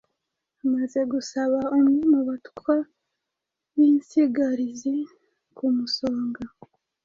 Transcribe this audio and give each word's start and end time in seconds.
amaze 0.63 0.99
gusaba 1.13 1.57
umwe 1.77 1.99
mu 2.11 2.19
batwa 2.27 2.75
b’insigarizi 3.73 4.95
ku 5.55 5.65
musonga. 5.75 6.43